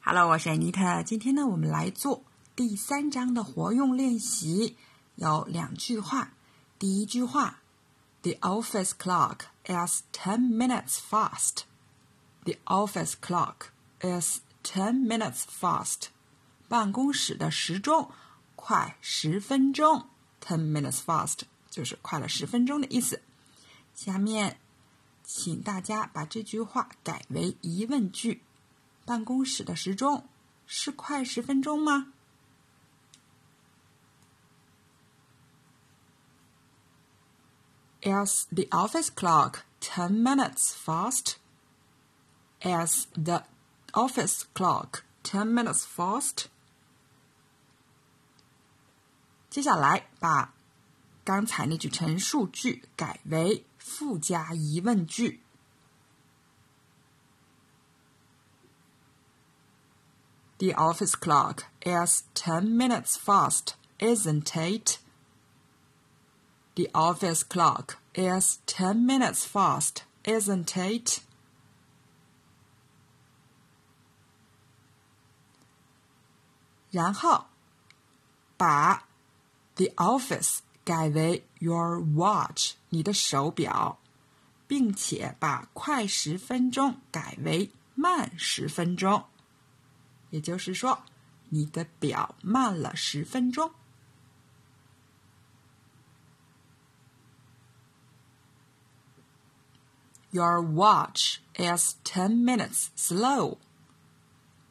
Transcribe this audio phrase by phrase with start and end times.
[0.00, 1.02] Hello，我是 Anita。
[1.02, 2.22] 今天呢，我们来做
[2.56, 4.76] 第三章的活用练习，
[5.16, 6.32] 有两句话。
[6.78, 7.60] 第一句话
[8.22, 11.64] ：The office clock is ten minutes fast.
[12.44, 13.66] The office clock
[14.00, 16.06] is ten minutes fast.
[16.68, 18.10] 办公室的时钟
[18.56, 20.06] 快十分钟。
[20.40, 23.20] Ten minutes fast 就是快了十分钟的意思。
[23.94, 24.58] 下面，
[25.22, 28.42] 请大家把这句话改为疑问句。
[29.08, 30.28] 办公室的时钟
[30.66, 32.12] 是快十分钟吗
[38.02, 41.36] ？Is the office clock ten minutes fast?
[42.60, 43.44] Is the
[43.92, 46.48] office clock ten minutes fast?
[49.48, 50.52] 接下来把
[51.24, 55.47] 刚才那句陈述句改为附加疑问句。
[60.59, 64.99] The office clock is ten minutes fast, isn't it?
[66.75, 71.21] The office clock is ten minutes fast, isn't it?
[76.91, 77.45] 然后
[78.55, 79.05] 把
[79.75, 83.97] the office 改为 your watch 你的手表，
[84.67, 89.25] 并且把快十分钟改为慢十分钟。
[90.29, 91.03] 也就是说，
[91.49, 93.71] 你的表慢了十分钟。
[100.31, 103.59] Your watch is ten minutes slow.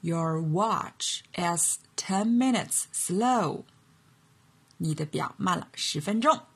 [0.00, 3.64] Your watch is ten minutes slow.
[4.76, 6.46] 你的表慢了十分钟。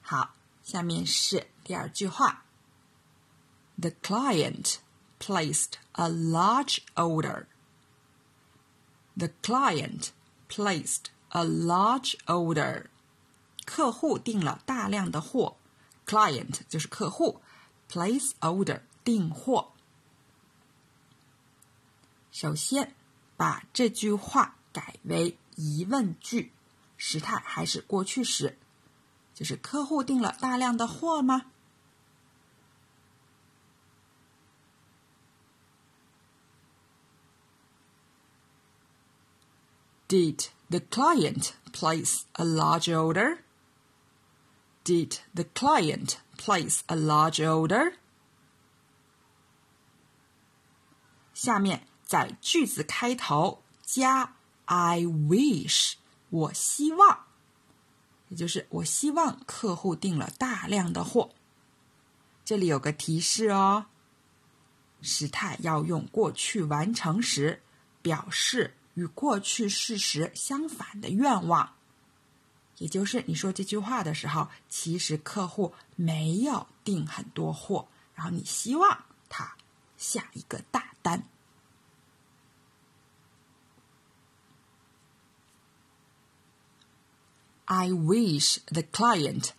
[0.00, 2.44] 好，下面是第二句话。
[3.80, 4.76] The client
[5.25, 7.45] placed a large order.
[9.15, 10.09] The client
[10.49, 12.87] placed a large order.
[13.63, 15.55] 客户订了大量的货
[16.05, 17.39] ，client 就是客户
[17.89, 19.71] ，place order 订货。
[22.29, 22.93] 首先
[23.37, 26.51] 把这句话改为疑问句，
[26.97, 28.57] 时态还是过去时，
[29.33, 31.52] 就是客户订了大量的货吗
[40.13, 43.39] ？Did the client place a large order?
[44.83, 47.95] Did the client place a large order?
[51.33, 54.35] 下面在句子开头加
[54.65, 55.93] I wish，
[56.29, 57.25] 我希望，
[58.29, 61.31] 也就是我希望客户订了大量的货。
[62.45, 63.87] 这里有个提示哦，
[65.01, 67.63] 时态要用过去完成时
[68.03, 68.75] 表示。
[68.94, 71.74] 与过去事实相反的愿望，
[72.78, 79.56] 也就是你说这句话的时候，其实客户没有订很多货，然后你希望他
[79.96, 81.24] 下一个大单。
[87.66, 89.50] I wish the client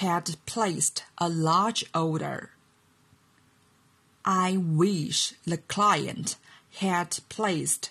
[0.00, 2.48] had placed a large order.
[4.22, 6.36] I wish the client
[6.80, 7.90] had placed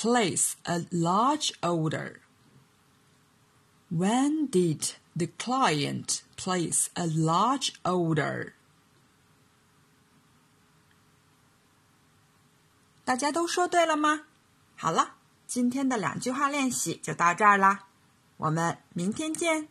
[0.00, 2.20] place a large order?
[3.90, 8.52] When did the client place a large order?
[13.04, 14.26] 大家都说对了吗？
[14.76, 15.14] 好了，
[15.46, 17.86] 今天的两句话练习就到这儿啦，
[18.36, 19.68] 我们明天见。